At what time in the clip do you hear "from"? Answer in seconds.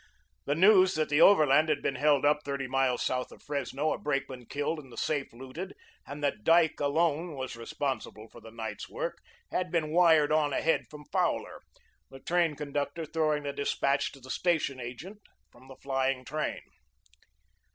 10.89-11.05, 15.51-15.67